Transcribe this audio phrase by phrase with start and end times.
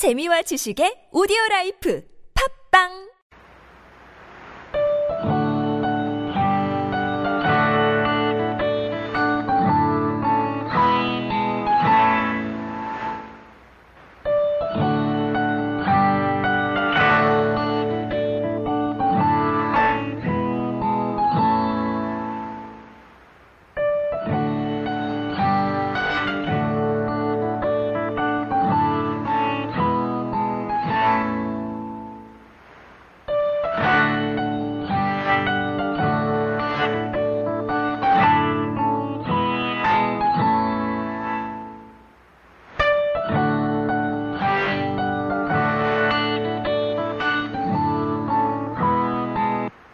[0.00, 2.00] 재미와 지식의 오디오 라이프
[2.32, 3.09] 팝빵.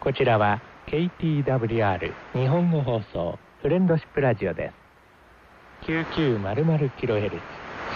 [0.07, 1.99] こちらは KTWR
[2.33, 4.71] 日本語放送フレンドシップラジオで
[5.85, 5.85] す。
[5.91, 7.41] 9900kHz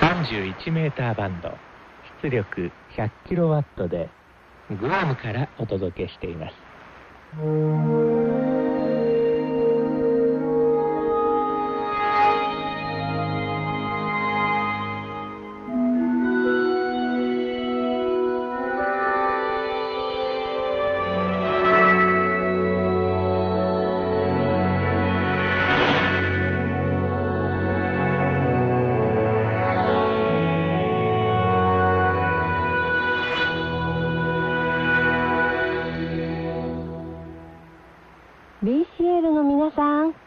[0.01, 1.53] 31m バンド
[2.21, 4.09] 出力 100kW で
[4.81, 6.53] グアムからお届けしています。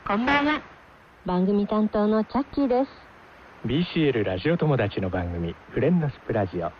[0.06, 0.60] こんばんは。
[1.24, 2.90] 番組担当のチャッキーです。
[3.66, 6.70] BCL ラジオ友達の番組フレンドシップラジオ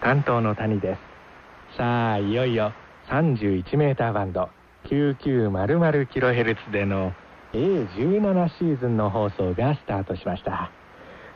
[0.00, 2.72] 担当の谷ですさあいよいよ
[3.10, 4.48] 31メーターバンド
[4.86, 7.12] 9900kHz での
[7.52, 10.70] A17 シーズンの放送がスタートしました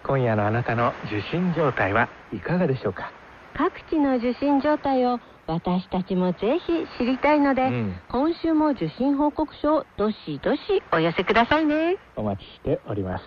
[0.07, 3.13] 今夜のあなたの受信状態はいかがでしょうか？
[3.57, 10.61] 各地の受信状態を私たちもぜひ知りたいので、うん今週も受信報告書をどしどし
[10.93, 11.97] お寄せくださいね。
[12.17, 13.25] お待ちしております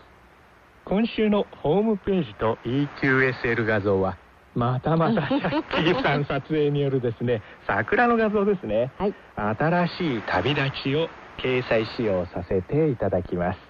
[0.86, 4.18] 今週のホームページと EQSL 画像は
[4.56, 9.14] またまたシャッキーさん撮影によるですね 桜の画像ですねはい。
[9.36, 11.08] 新しい旅立ちを
[11.38, 13.69] 掲載使用させていただきます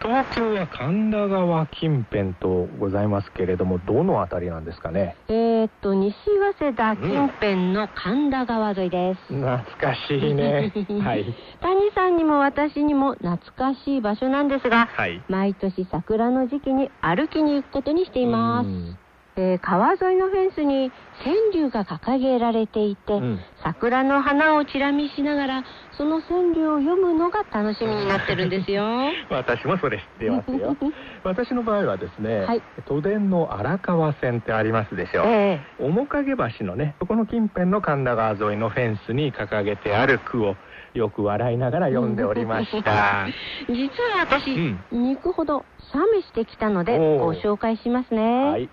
[0.00, 5.16] 東京は神田川近辺とございますけれどもどの辺りなんですかね？
[5.28, 6.14] えー、っと、西
[6.58, 9.20] 早稲田近辺の神田川沿いです。
[9.34, 10.72] 懐かしいね。
[11.02, 11.24] はい。
[11.60, 15.20] 谷さんにも私にも懐かしい場所なんですが、はい。
[15.28, 19.07] 毎年桜の時期に歩きに行くことにしています。
[19.38, 20.90] うんえー川沿いのフェンスに
[21.22, 23.40] 川柳が掲げられていて、うん。
[23.62, 25.64] 桜の花をチラ見しながら
[25.96, 28.84] その川柳を読むのが楽しみになってるんですよ。
[29.30, 30.76] 私もそれ知ってますよ。
[31.22, 32.62] 私の場合はですね、はい。
[32.86, 40.56] 都電の荒川線ってありますでしょ、え面影橋のねそこの近辺の神田川沿いのフェンスに掲げてある句を
[40.94, 43.26] よく笑いながら読んでおりました。
[43.28, 43.32] え
[43.72, 44.84] 実は私、うん。
[44.92, 48.68] 2区ほど写メしてきたのでご紹介しますね、はい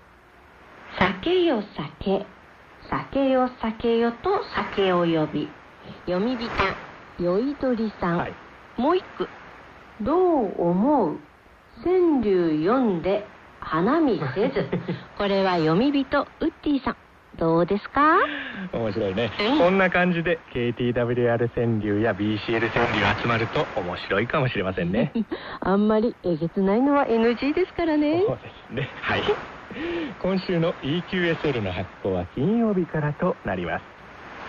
[0.98, 2.24] 酒よ酒。
[2.88, 5.48] 酒よ酒よと酒を呼び。
[6.06, 6.48] 読み人。
[7.18, 8.32] 酔いどりさん、はい。
[8.76, 9.28] もう一句。
[10.02, 11.18] どう思う？
[11.84, 13.26] 川柳読んで
[13.60, 14.68] 花見せず。
[15.18, 16.96] これは読み人ウッディさん。
[17.38, 18.16] どうですか？
[18.72, 19.30] 面白いね。
[19.52, 19.58] うん。
[19.58, 25.12] こんな感じで KTWR 川柳や BCL 川柳集まると面白いかもしれませんね。
[25.60, 28.22] あんまりえげつないのは NG ですからね。
[28.26, 28.88] そうですね。
[29.02, 29.22] はい
[30.22, 33.84] 今週の EQSL の発行は金曜日からとなります。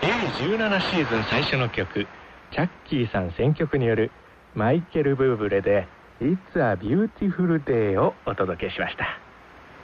[0.00, 2.06] A17 シーズン最初の曲
[2.52, 4.10] チャッキーさん選曲による
[4.54, 5.86] マイケル・ブーブレで
[6.22, 9.18] 「It's a Beautiful Day」をお届けしました。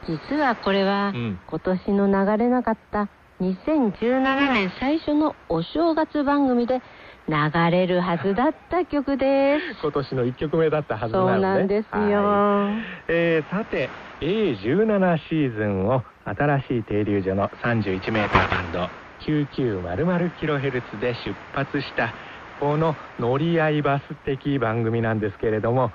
[0.07, 1.39] 実はこれは、うん。
[1.47, 3.09] 今年の流れなかった
[3.41, 6.83] 2017年最初のお正月番組で
[7.27, 9.81] 流れるはずだった曲です。
[9.81, 12.83] 今年の1曲目だったはずなのそうでなんですよ、はい。
[13.09, 13.89] えーさて
[14.21, 18.89] A17 シーズンを新しい停留所の 31m バンド
[19.27, 22.15] 9900kHz で出発した
[22.61, 25.91] この乗り合いバス的番組なんですけれども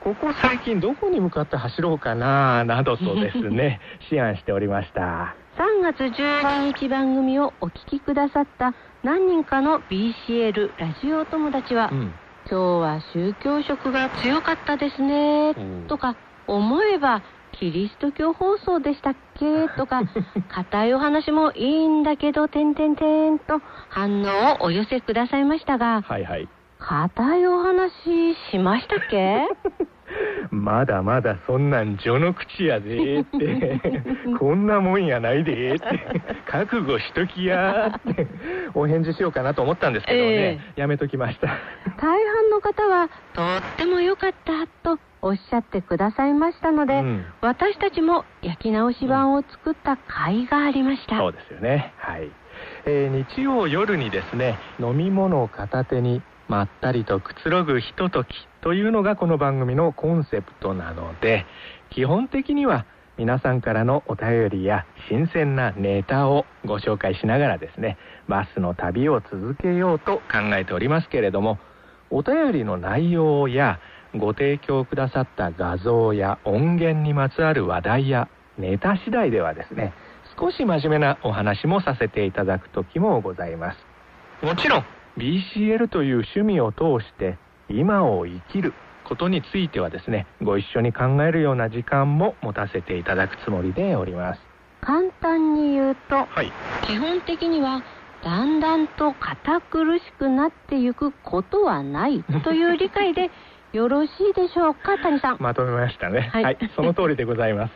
[0.00, 3.80] ここ最近どこに向かって走ろうかななどとですね
[4.10, 5.34] 思案しておりました。
[5.56, 8.74] 3月12日番組をお聞きくださった
[9.06, 12.12] 何人かの BCL ラジオ友達は、うん。
[12.50, 15.60] 今日は宗教色が強かったですね、う。
[15.60, 16.16] んとか
[16.48, 17.22] 思えば
[17.52, 20.02] キリスト教放送でしたっけ とか
[20.48, 26.48] 固いお話もいいんだけどてんてんてんと反応をお寄せくださいましたがはいはい。
[26.80, 27.92] 固いお話
[28.50, 29.46] しましたっけ？
[30.50, 33.80] まだまだそんなん序の口やでって。
[34.38, 35.86] こんなもんやないでって。
[36.46, 37.88] 覚悟しときや。
[37.88, 38.26] って
[38.74, 41.48] お返事しようかなと思ったんですけどね、えー、やめときました。
[41.98, 51.92] 大半の方はとっても良かったとおっしゃってくださいましたので、うん、私たちも焼き直し版を作った甲斐がありました、そうですよね。
[51.96, 52.30] はい、
[52.84, 58.28] えー、日曜夜にですね飲み物を片手にまったりとくつろぐひととき
[58.62, 61.46] というのがこの番組のコンセプトなので
[61.90, 62.86] 基本的には
[63.18, 67.96] 皆さんからのお便りや新鮮なネタをご紹介しながらですね
[68.28, 71.58] バスの旅を続けようと考えておりますけれども
[72.10, 73.80] お便りの内容や
[74.14, 78.28] ご提供くださった画像や音源にまつわる話題や
[78.58, 79.92] ネタ次第ではですね
[80.38, 83.78] 少し真面目なお話もさせていただく時もございます。
[84.44, 84.95] もちろん。
[85.18, 88.74] BCL という趣味を通して今を生きる
[89.04, 94.40] ことについてはですねご一緒に考えるような時間も持たせていただくつもりでおります。
[94.80, 96.52] 簡単に言うと、はい、
[96.86, 97.82] 基本的には
[98.22, 103.30] だんだんと堅苦しくなっていくことはない という理解で
[103.72, 105.36] よろしいでしょうか谷さん。
[105.40, 107.72] まとめましたね、はい、はい、その通りでございます、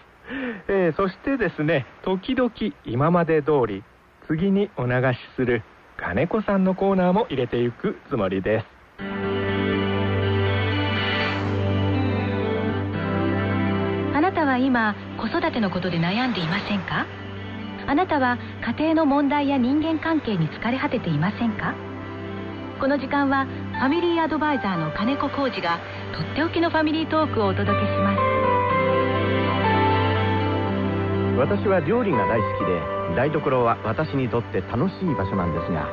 [0.69, 2.53] えー、そしてですね時々
[2.85, 3.83] 今まで通り
[4.29, 5.63] 次にお流しする
[6.03, 8.67] 金子さんのコーナーも入れていくつもりです。
[14.17, 17.07] あなたは今子育てのことで悩んでいませんか？
[17.87, 18.39] あなたは
[18.79, 21.75] 家庭の問題や人間関係に疲れ果てていませんか？
[22.81, 25.81] この時間はファミリーアドバイザーの金子浩二が
[26.15, 28.21] とっておきのファミリートークをお届けします。
[31.39, 35.89] 私は料理が大好きで台所は私にとって楽しい場所なんですが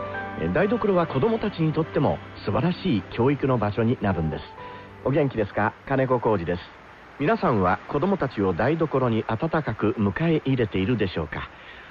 [0.54, 4.44] 台所は子供たちにとっても素晴らしい教育の場所になるんです。
[5.04, 5.74] お元気ですか？
[5.88, 6.62] 金子浩二です。
[7.20, 11.50] 皆さんは子供たちを台所に温かく迎え入れているでしょうか？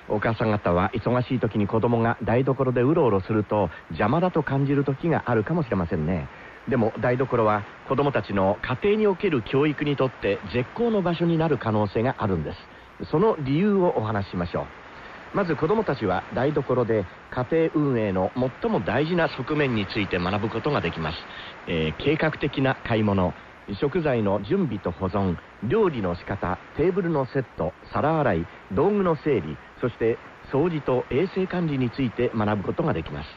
[0.08, 6.28] お母さん方は忙しい時に子供が台所でうろうろすると邪魔だと感じる時があるかもしれませんね。
[6.68, 13.08] でも台所は子供たちの家庭における教育にとって絶好の場所になる可能性があるんです。
[13.10, 14.85] その理由をお話ししましょう。
[15.34, 18.32] まず子どもたちは台所で家庭運営の
[18.62, 21.18] 最も大事な側面について学ぶことができます、
[21.66, 23.34] えー、計画的な買い物
[23.80, 30.18] 食材の準備と保存料理の仕方テーブルのセット皿洗い道具の整理そして
[30.52, 33.28] 掃除と衛生管理について学ぶことができます。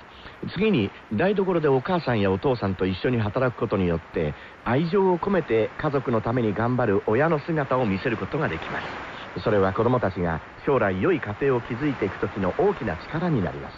[0.54, 9.19] 次に台所でお母さんやお父さんと一緒に働くことによって愛情を込めて家族のために頑張る親の姿を見せることができます。
[9.38, 13.76] それは子供たちが将来良い家庭を築いていく時の大きな力になります。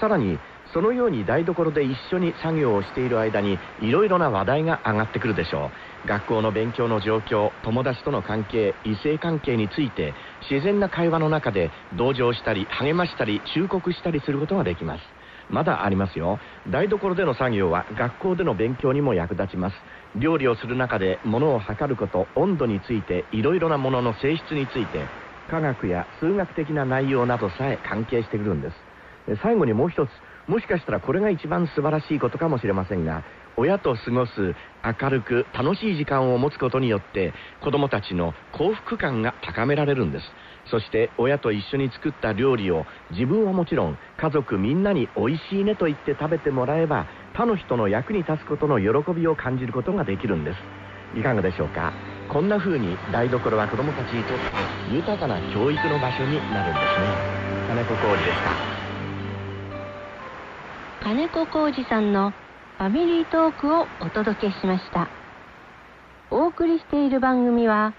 [0.00, 0.40] さらに
[0.72, 5.72] そのように台所で一緒に作業をしている間にいろいろな話題が上がってくるでしょ
[6.04, 6.06] う。
[6.06, 10.14] 学校の勉強の状況友達との関係異性関係について
[10.50, 15.02] 自然な会話の中で同情したり励ましたり忠告したりすることができます。
[15.48, 16.38] まだありますよ。
[16.66, 19.76] 台所での作業は学校での勉強にも役立ちます。
[20.14, 25.08] 料理をする中で物を測ること温度についていろいろなものの性質について
[25.48, 28.76] 科学や数学的な内容などさえ関係してくるんです。
[29.42, 30.10] 最後にもう一つ
[30.48, 33.22] もしかしたらこれが一番素晴らしいことかもしれませんが
[33.56, 34.32] 親と過ごす
[35.00, 40.24] 明るく楽しい時間を持つことによって子供たちの幸福感が高められるんです。
[40.70, 50.58] そして親と一緒に作った料理を自分はもちろん家族みんなに美味しいねと言って食べてもらえば他の人の役に立つことの喜びを感じることができるんです。
[51.18, 51.92] いかがでしょうか？
[52.28, 54.44] こんな風に台所は子供たちにとって
[54.94, 57.06] 豊かな教育の場所になるんですね。
[57.68, 58.50] 金子浩二でした
[61.04, 62.30] 金子浩二さんの
[62.78, 65.08] ファミリートークをお届けしました。
[66.30, 67.92] お送りしている番組は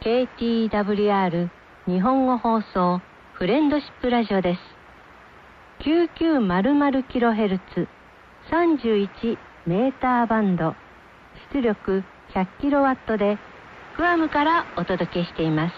[0.00, 1.48] KTWR
[1.88, 3.00] 日本語放送
[3.32, 4.60] フレンドシップラジオです。
[5.88, 7.88] 9900kHz
[8.50, 10.74] 31メーターバンド。
[11.54, 12.04] 出力
[12.34, 13.38] 100kW で
[13.96, 15.74] グアムからお届けしています。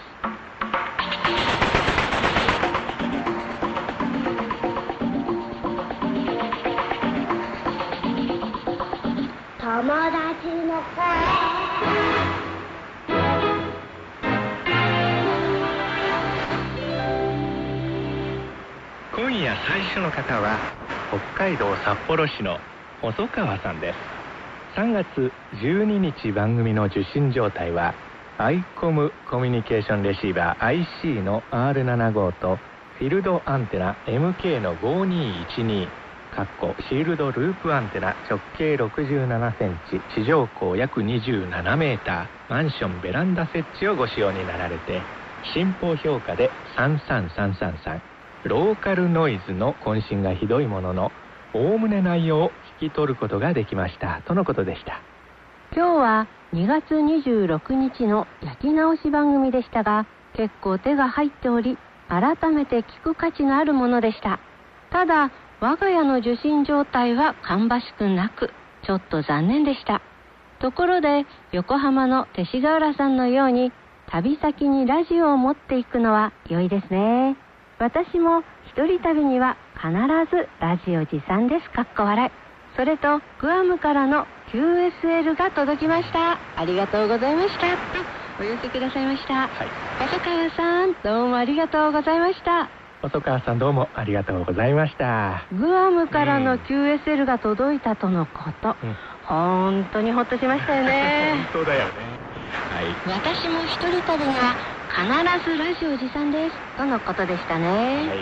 [9.61, 10.20] 友達
[19.71, 20.57] 最初の方は
[21.37, 22.59] 北海道札幌市の
[23.01, 23.97] 細川さんです。
[24.77, 25.31] 3月
[25.63, 27.93] 12日番組の受信状態は
[28.37, 32.57] ICOM コミュニケーションレシーバー IC の R75 と
[32.97, 35.87] フィールドアンテナ MK の5212
[36.35, 45.01] かっこシールドループアンテナ直径67センチ地上高約27メーターマンションベランダ設置をご使用になられて
[45.53, 48.10] 進歩評価で33333
[48.43, 51.11] ローカルノイズの渾身がひどいものの
[51.53, 54.21] おおむね内容を引き取ることができました。
[54.25, 55.01] とのことでした。
[55.75, 60.05] 今日は2月26日の焼き直し番組でしたが
[60.35, 61.77] 結構手が入っており
[62.09, 64.39] 改めて聞く価値のあるものでした。
[64.91, 68.49] ただ我が家の受信状態は芳しくなく
[68.85, 70.01] ちょっと残念でした。
[70.59, 73.71] ところで横浜の勅使河原さんのように
[74.07, 77.37] 旅先にラジオを持っていくのは良いですね。
[77.81, 79.89] 私も一人旅には必
[80.29, 81.69] ずラジオ持参です。
[81.71, 82.31] かっこ笑い。
[82.77, 86.37] それとグアムからの QSL が届きました。
[86.55, 87.65] ありがとうございました。
[88.39, 89.49] お寄せくださいました、はい、
[89.99, 92.69] 細川さんどうもありがとうございました。
[93.01, 95.47] 細川さんどうもありがとうございました。
[95.51, 98.95] グアムからの QSL が届いたとのこと、うん、
[99.25, 101.33] 本当にほっとしましたよね。
[101.53, 101.91] 本当だよね。
[102.69, 103.19] はい。
[103.19, 106.55] 私も一人旅には必ずラジオ持参です。
[106.77, 107.67] とのことでしたね。
[107.67, 108.19] はい。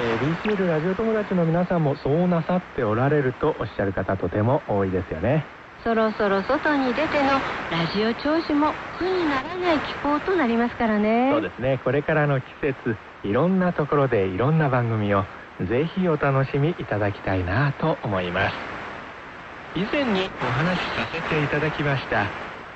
[0.00, 5.44] えー、BCL ラジオ友達の皆さんもそうなさっておられるとおっしゃる方とても多いですよね。
[5.82, 7.30] そろそろ外に出ての
[7.70, 11.30] ラジオ聴取も苦にならない気候となりますからね。
[11.32, 11.80] そうですね。
[11.82, 15.24] これからの季節いろんなところでいろんな番組を
[15.68, 18.70] ぜひお楽しみいただきたいなと思います。
[19.76, 22.26] 以前にお話しさせていただきました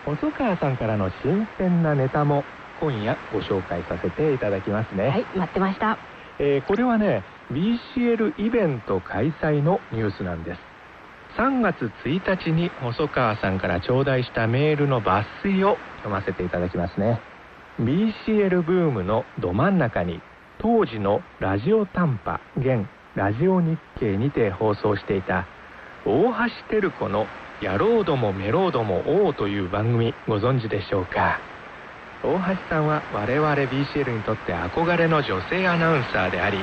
[0.05, 2.45] 細川さんからの新鮮なネタも
[2.85, 5.09] 今夜ご紹介させていただきますね。
[5.09, 5.97] はい待ってました。
[6.39, 10.61] えー、これはね BCL イベント開催のニュースなんです。
[11.39, 17.21] 3月1日に細川さんから頂戴したメールの抜粋を読ませていただきますね。
[17.81, 20.21] BCL ブームのど真ん中に
[20.59, 25.47] 当時のラジオ短波現ラジオ日経にて放送していた
[26.05, 26.33] 大
[26.71, 27.27] 橋照子の
[27.63, 31.41] 「野郎どもメローども王」という番組ご存知でしょうか？
[32.25, 36.57] 大橋さんは我々 BCL にとって憧れの女性アナウンサーであり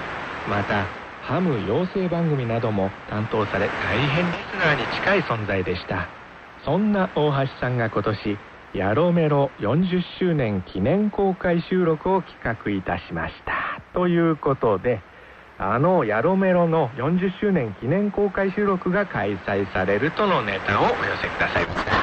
[0.49, 0.87] また
[1.21, 6.09] ハム養成番組なども担当され大変リスナーに近い存在でした。
[6.65, 8.37] そんな大橋さんが今年
[8.73, 13.81] ヤロメロ40周年記念公開収録を企画いたしました。
[13.93, 14.99] ということで
[15.59, 21.67] あのヤロメロの40周年記念公開収録が開催されるとのネタをお寄せください。
[21.67, 22.00] ました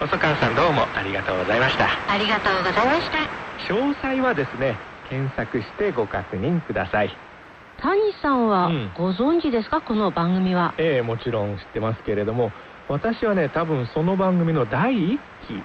[0.00, 1.86] 細川さんどうもありがとうございました。
[2.08, 3.18] ありがとうございました。
[3.70, 4.78] 詳細はですね
[5.10, 7.14] 検索してご確認ください。
[7.76, 10.74] 谷さんはご存知ですか、うん、この番組は。
[10.78, 12.50] ええもちろん知ってますけれども
[12.90, 15.18] 私はね多分その番組の第1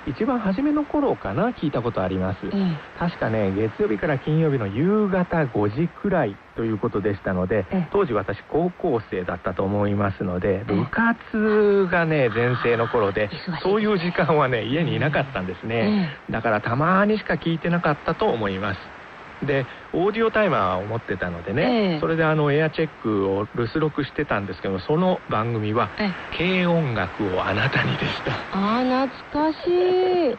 [0.06, 13.30] 期一番初めの頃かな聞いたことあります、うん、確かね月曜日から金曜日の夕方5時くらいということでしたので当時私高校生だったと思いますので部活がね全盛の頃で
[13.64, 16.18] そういう時間はね家にいなかったんですね。
[16.30, 18.80] だからたまにしか聞いてなかったと思います
[19.44, 25.90] でオーディオタイマーを持ってたのでね、えー、それであのエアチェックを留守録してたんですけどその番組は
[26.38, 28.32] 「軽音楽をあなたに」でした。
[28.32, 30.38] ああ懐かしい。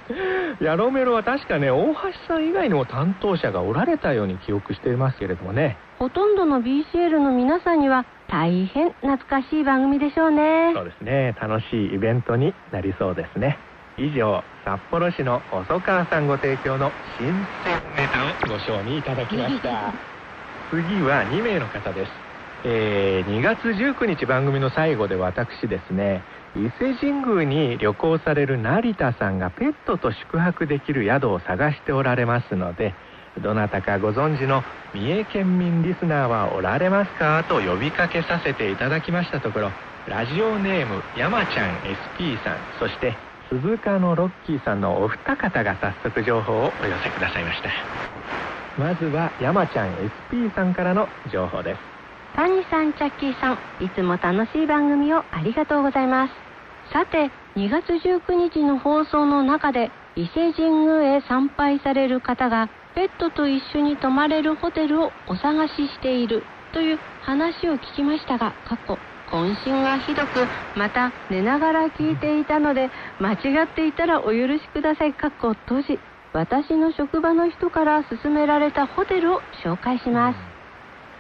[0.65, 1.95] ヤロメロは確かね大橋
[2.27, 5.77] さん以外にも担当者がおられたように記憶していますけれどもね。
[5.99, 10.73] ほとんどの BCL の皆さんには大変懐かしい番組でしょうね。
[10.75, 11.35] そうですね。
[11.41, 13.59] 楽しいイベントになりそうですね
[13.99, 17.29] 以上札幌市の細川さんご提供の新
[17.65, 19.93] 鮮ネタをご賞味いただきました。
[20.71, 22.13] 次は2名の方です。
[22.65, 26.23] えー、2月19日番組の最後で私ですね
[26.57, 32.95] 伊勢神宮に旅行される成田さんがペットと宿泊できる宿を探しておられますので
[33.41, 37.45] どなたかご存知の三重県民リスナーはおられますか？
[37.49, 39.71] と呼びかけさせていただきましたところ
[40.09, 43.15] ラジオネーム山ちゃん SP さんそして
[43.49, 47.71] 鈴鹿のロッキーさんのお二方が早速情報をお寄せくださいました。
[48.79, 49.95] まずは山ちゃん
[50.31, 51.81] SP さんからの情報です。
[52.35, 56.33] 谷さんチャッキーさんいつも楽しい番組をありがとうございます。
[56.93, 68.99] さて2月19日の放送の中で伊勢神宮へ参拝される方がペットと一緒に泊まれるホテルをお探ししているという話を聞きましたが過去
[69.31, 70.29] 渾身がひどく
[70.77, 72.91] また寝ながら聞いていたので
[73.21, 75.99] 間違っていたらお許しくださいかっこ閉じ。
[76.33, 80.39] 私の職場の人から勧められたホテルを紹介します。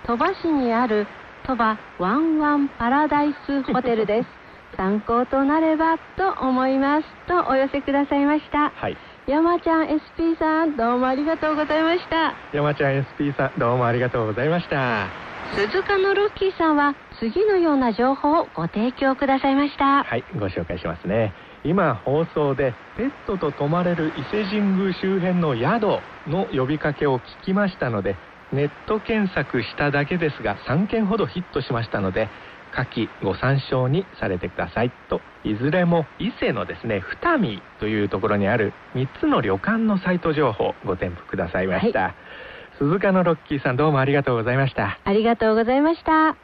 [0.06, 1.06] 鳥羽市にある
[1.46, 4.28] 鳥羽ワンワンパラダイスホテルです。
[4.76, 7.06] 参考となればと思います。
[7.26, 8.96] とお寄せくださいました、はい、
[9.28, 12.32] 山ちゃん SP さんどうもありがとうございました。
[12.54, 15.08] 山ちゃん SP さんどうもありがとうございました。
[15.56, 20.04] 鈴鹿のロッキーさんは次のような情報をご提供くださいました。
[20.04, 21.34] はいご紹介しますね。
[21.64, 28.14] 今放送でペットと泊まれる伊勢神宮周辺の宿の呼びかけを聞きましたので
[28.52, 32.28] ネット検索しただけですが3件ほどヒットしましたので
[32.76, 42.14] 下記ご参照にされてくださいといずれも伊勢のですね二見というところにある3つの旅館のサイト情報ご添付くださいました、はい、
[42.78, 44.98] 鈴鹿のロッキーさんどうもありがとうございました。
[45.02, 46.36] ありがとうございました。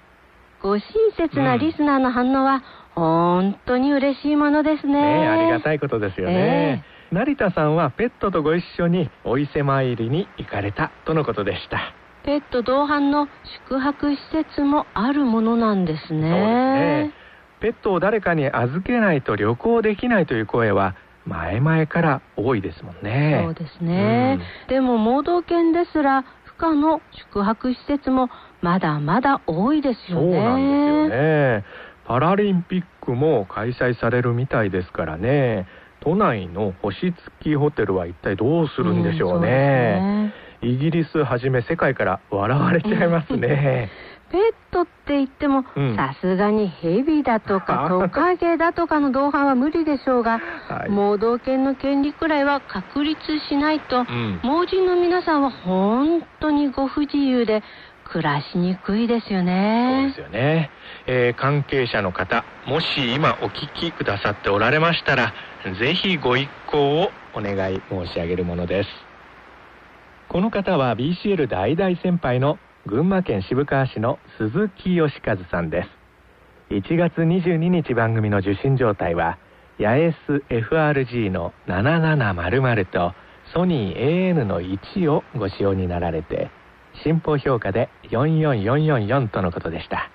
[0.62, 0.82] ご親
[1.16, 2.62] 切なリスナーの反応は、うん、
[2.94, 4.92] 本当に嬉しいものですね。
[4.92, 13.28] ねありがたいことですよね、えー、成田さんはペットとご一緒にお伊勢参りに行かれたとのことでしたペット同伴の
[13.66, 16.20] 宿泊施設もあるものなんですね。
[16.20, 17.14] そうですね。
[17.60, 23.42] ペットを誰かに預けないと旅行できないという声は前々から多いですもんね。
[23.44, 24.38] そうですね。
[24.66, 30.32] うん、でも盲導犬ですら不可の宿泊施設もまだまだ多いですよね。
[30.32, 31.64] そうなんですよね。
[32.04, 35.66] パラリンピックも開催されるみたいですからね。
[36.00, 40.32] 都内の星付きホテルは一体どうするんでしょうね。
[40.36, 43.90] うんイギリスはじめ世界から笑われちゃいますね。
[44.32, 44.40] ペッ
[44.70, 45.62] トって言っても、
[45.94, 57.62] さすがにヘビだとか トカゲだとかの同伴は無理でしょうが、はい、盲導犬の権利くらいは確立しないと、うん、盲人の皆さんは本当にご不自由で
[58.04, 60.12] 暮らしにくいですよね。
[60.14, 60.70] そうですよね。
[61.06, 65.34] えー、関係者の方、もし今お聞きくださっておられましたら、
[65.78, 69.11] ぜひご一行をお願い申し上げるものです。
[70.32, 75.88] この方は BCL 大大先輩の群馬県渋川市の鈴木義和さんです。
[76.70, 79.36] 1月22日番組の受信状態は
[79.78, 83.12] ヤエス FRG の7700と
[83.52, 86.50] ソニー AN の1をご使用になられて
[87.04, 90.10] 進歩評価で44444とのことでした。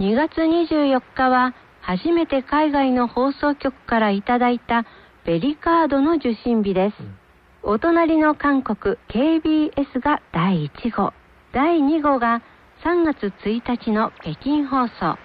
[0.00, 4.84] 2月24日は初めて海外の放送局からいただいた
[5.24, 7.21] ベリカードの受信日です、うん
[7.64, 11.12] お隣の韓国 KBS が第1号。
[11.52, 12.42] 第2号が
[12.84, 15.16] 3月1日の北京放送。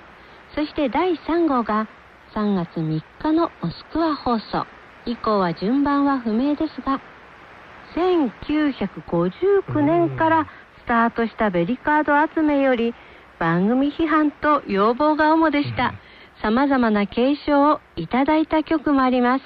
[0.54, 1.88] そして第3号が
[2.36, 4.68] 3月3日のモスクワ放送。
[5.08, 7.02] 以降は順番は不明ですが
[7.96, 10.48] 1959年から
[10.84, 12.94] スタートしたベリカード集めより
[13.40, 15.94] 番組批判と要望が主でした。
[16.44, 19.44] 様々な継承をいただいた曲もあります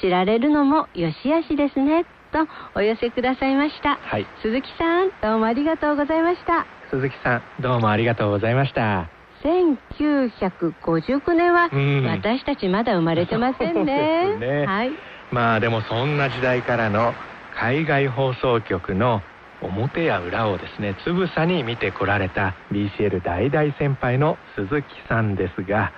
[0.00, 2.04] 知られるのもよしあしですね。
[2.30, 6.66] とお寄せくださいました、はい、鈴木さんどうもありがとうございました。
[6.90, 9.10] 鈴木さんどうもありがとうございました。
[9.42, 11.70] 1959年は、
[12.18, 14.36] 私たちまだ生まれてませんね。
[14.36, 14.92] ね、はい、
[15.30, 17.14] まあでもそんな時代からの
[17.56, 19.22] 海外放送局の
[19.62, 25.92] 表や裏をですねつぶさに見てこられた BCL 大大先輩の鈴木さんですが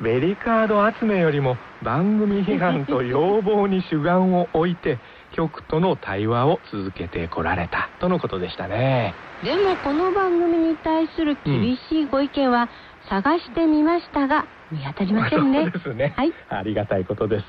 [0.00, 4.98] ベリカード集めよりも番組批判と要望に主眼を置いて
[5.34, 7.90] 局との対話を続けてこられた。
[8.00, 9.14] とのことでしたね。
[9.42, 12.68] でもこの番組に対する厳しいご意見は
[13.10, 15.68] 探してみましたが、見当たりませんね。
[15.70, 16.14] ですね。
[16.16, 16.32] はい。
[16.48, 17.44] ありがたいことです、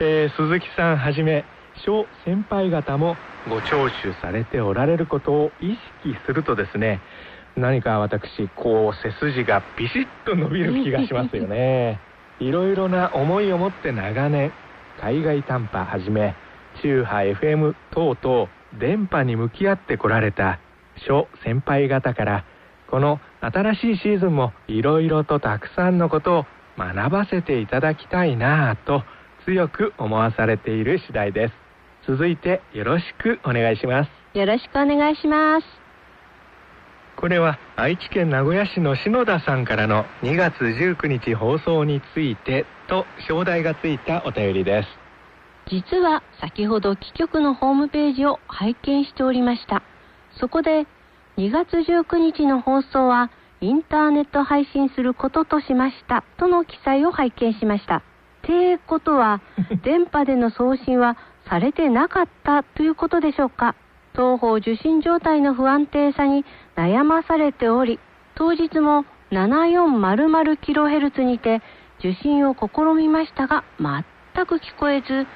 [0.00, 1.44] えー、鈴木さんはじめ
[1.84, 7.00] 小先輩方もご聴取されておられることを意識するとですね
[7.56, 12.00] 何か私こう背筋がビシッと伸びる気がしますよね
[12.40, 14.52] いろいろな思いを持って長年
[15.00, 16.34] 海外短波はじめ
[16.82, 18.48] 中波 FM 等々
[18.78, 20.60] 電波に向き合ってこられた
[21.06, 22.44] 諸先輩方から
[22.90, 26.46] この新しいシーズンもいろいろとたくさんのことを
[26.78, 29.02] 学ばせていただきたいなぁと
[29.44, 31.54] 強く思わされている次第です。
[32.06, 34.38] 続いてよろしくお願いします。
[34.38, 35.87] よろしくお願いします。
[37.18, 44.88] これは愛知県名古屋市の篠田さんからの2月19日放送についてと表題がついたお便りです。
[45.68, 49.82] 実は先ほど貴局のホームページを拝見しておりました。
[50.38, 50.86] そこで
[51.38, 56.22] 2月19日の放送はインターネット配信することとしました。
[56.36, 58.04] との記載を拝見しました。
[58.42, 59.40] てことは
[59.82, 61.16] 電波での送信は
[61.48, 63.74] されてなかったということでしょうか。
[64.18, 66.44] 双方受信状態の不安定さに
[66.78, 67.98] 悩まされており、
[68.36, 71.60] 当日も 7400kHz にて
[71.98, 75.26] 受信を試みましたが、全く聞こえず、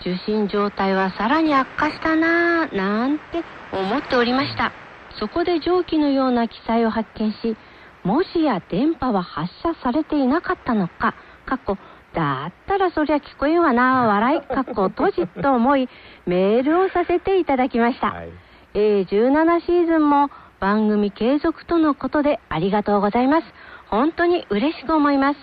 [0.00, 4.72] 受信状態はさらに悪化したなぁ、なんて思っておりました。
[5.20, 7.56] そこで上記のような記載を発見し、
[8.02, 11.14] もしや電波は発射されていなかったのか、
[11.46, 11.76] 過去
[12.12, 15.88] だったらそりゃ聞こえんわな、笑い、かっこ閉じと思い、
[16.26, 18.08] メールをさせていただきました。
[18.08, 18.30] はい、
[18.74, 20.30] A17 シーズンも
[20.60, 23.46] 番組継続とのことでありがとうございます。
[23.88, 25.38] 本当に嬉しく思います。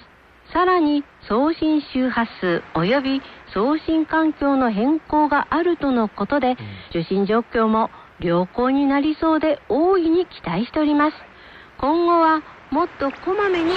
[0.54, 3.22] さらに送信周波数及び
[3.54, 6.56] 送信環境の変更があるとのことで、
[6.92, 11.18] 受信状況も良好になりそうで大いに期待しております。
[11.80, 13.74] 今後はもっとこまめに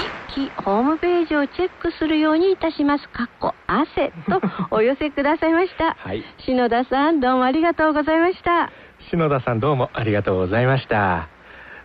[0.64, 3.08] ホームページをチェックするようにいたします。
[3.08, 5.94] かっこ汗とお寄せくださいました。
[5.94, 6.22] はい。
[6.44, 8.70] 篠田さんどうもありがとうございました。
[9.10, 11.30] 篠田さんどうもありがとうございました。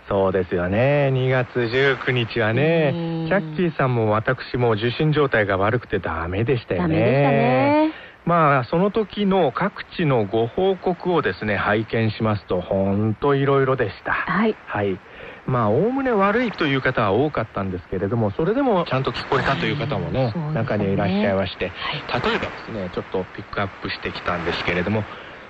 [0.09, 1.09] そうですよね。
[1.13, 6.95] 2月19日はね、チャッキーさんも私も受信状態が悪くてダメでしたよね。
[6.97, 7.93] ね。
[8.25, 14.11] まあ、その時の各地のご報告をですね、拝見しますと、ほんといろいろでした。
[14.11, 14.57] はい。
[14.65, 14.99] はい。
[15.45, 21.71] まあ、おおむね悪いという方は多かったんですけれども、それでもちゃんと聞こえたという方もね、ね中にいらっしゃいまして、
[22.09, 25.05] はい、例えばですね、ちょっとピックアップしてきたんですけれども、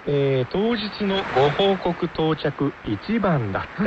[0.06, 3.84] えー、当日のご報告到着1番だった。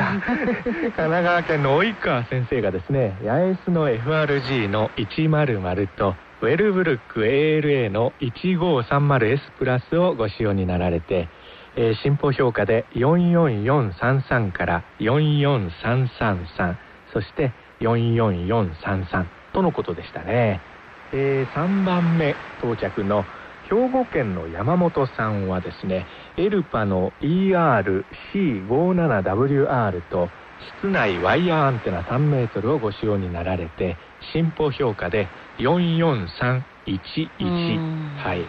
[0.64, 11.28] 神奈川県の及川先生がですね八重洲の FRG の100とウェルブルック ALA の 1530S プラスをご使用になられて、
[11.76, 16.76] えー、進歩評価で44433から44333
[17.12, 20.60] そして44433とのことでしたね、
[21.12, 23.24] えー、3番目到着の
[23.68, 30.28] 兵庫県の山本さんはですねエルパの ERC57WR と
[30.80, 33.96] 室内ワイヤーアンテナ3メートルをご使用になられて
[34.32, 35.26] 進歩評価で
[35.58, 36.26] 44311
[38.16, 38.46] はい、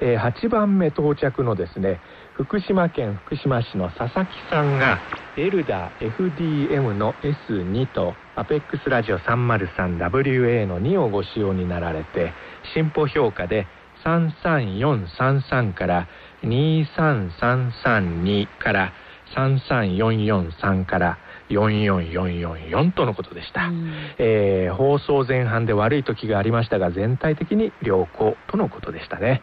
[0.00, 2.00] えー、8番目到着のですね
[2.34, 5.00] 福島県福島市の佐々木さんが
[5.36, 12.34] エルダー FDM の S2 とアペックスラジオ 303WA の2をご使用になられて
[12.74, 13.66] 進歩評価で
[14.06, 16.08] 33433から
[16.44, 18.92] 23332から
[19.34, 21.18] 33443から
[21.50, 29.42] 44444とのことでした、うん、えー、放送前半で悪い時がありましたが全体的に良好とのことでしたね、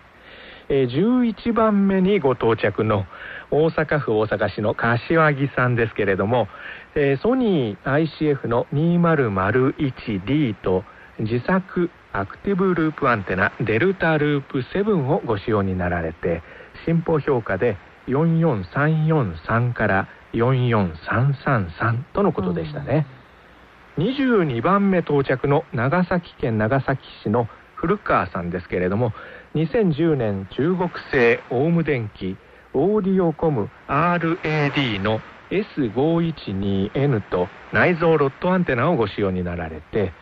[0.70, 3.06] えー、11番目にご到着の
[3.52, 6.48] 大阪府大阪市の柏木さんですけれども、
[6.96, 10.84] えー、ソニー ICF の 2001D と
[11.20, 16.44] 自作アクティブループアンテナデルタループ7をご使用になられて
[16.86, 17.76] 進歩評価で
[18.08, 23.08] 44343から44333とのことでしたね、
[23.98, 29.12] うん、22番目到着の長崎県長崎市の古川さんですけれども
[29.56, 32.38] 2010年中国製オウム電機
[32.74, 35.20] オーディオコム RAD の
[35.52, 40.14] S512N と内蔵ロットアンテナをご使用になられて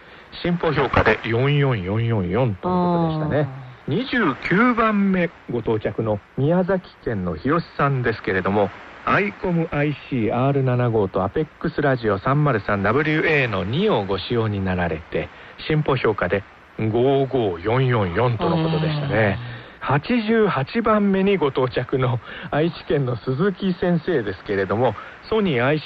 [0.44, 3.62] 進歩評価で44444ということでしたね。
[3.88, 8.70] 29番目ご到着の宮崎県の日吉さんですけれども、
[9.06, 15.30] アイコム ICR75 とアペックスラジオ 303WA の2をご使用になられて、
[15.68, 16.44] 進歩評価で
[16.80, 19.40] 55444とのことでしたね。
[19.82, 22.20] 88番目にご到着の
[22.52, 24.94] 愛知県の鈴木先生ですけれども、
[25.32, 25.80] ソニー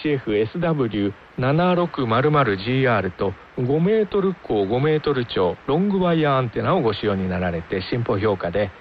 [1.37, 8.71] ICF-SW7600GR と5メートル高5メートル超ロングワイヤーアンテナをご使用になられて進歩評価で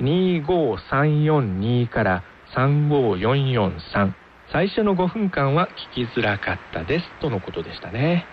[0.00, 2.24] 25342から
[2.56, 4.12] 35443
[4.50, 8.24] 最初の5分間は聞きづらかったですとのことでしたね。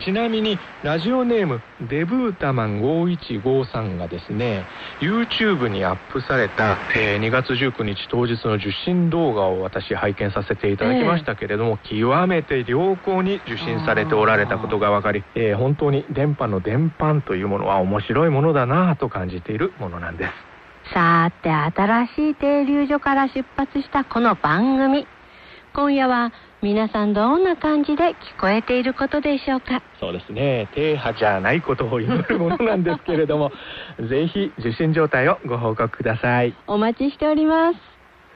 [0.00, 4.64] ちなみにラジオネームデブータマン5153がですね
[5.00, 20.54] YouTube にアップされた、えー、2月19日当日の受信動画を私拝見させていただきましたけれども、えー、極めて良好に受信されておられたことが分かり、えー、本当に電波の電波というものは面白いものだなと感じているものなんです。
[20.92, 25.06] さて新しい停留所から出発したこの番組
[25.74, 26.32] 今夜は
[26.62, 29.82] 皆さんどんな感じで聞こえていることでしょうか？
[30.00, 30.68] そうですね。
[30.74, 33.50] 停波じゃないことを祈るものなんですけれども
[34.08, 36.54] ぜひ受信状態をご報告ください。
[36.66, 37.78] お待ちしております。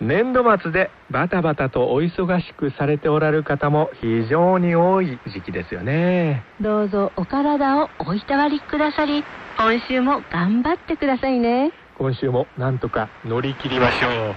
[0.00, 6.42] 年度末でバタバタとお忙しくされておられる方も非常に多い時期ですよね。
[6.60, 9.24] どうぞお体をおいたわりくださり
[9.58, 11.72] 今週も頑張ってくださいね。
[11.96, 14.34] 今週もなんとか乗り切りましょう。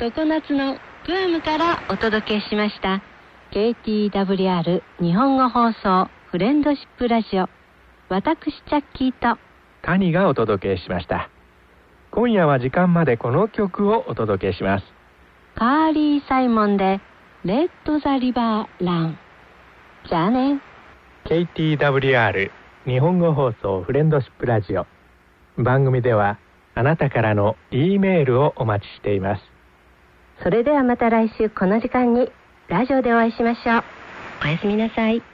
[0.00, 3.02] 常夏のグアムからお届けしました。
[3.50, 7.48] KTWR 日本語放送フレンドシップラジオ。
[8.08, 9.36] 私チャッキーと。
[9.82, 11.28] 谷がお届けしました。
[12.12, 14.84] 今夜は時間までこの曲をお届けします。
[15.56, 17.00] カーリー・サイモンで
[17.44, 19.18] レッド・ザ・リバー・ラン。
[20.08, 20.60] じゃあね。
[21.24, 22.50] KTWR
[22.86, 24.86] 日本語放送フレンドシップラジオ。
[25.58, 26.38] 番組では
[26.76, 29.51] あなたからの E メールをお待ちしています
[30.42, 32.30] それではまた来週この時間に
[32.68, 33.82] ラジオでお会いしましょう。
[34.44, 35.31] おやすみなさい。